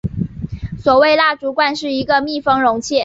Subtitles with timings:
[0.79, 2.95] 所谓蜡烛罐是一个密封容器。